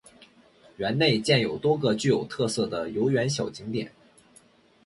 [0.77, 3.91] 园内建有多个具有特色的游园小景点。